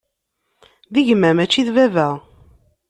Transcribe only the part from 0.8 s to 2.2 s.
D gma, mačči d baba.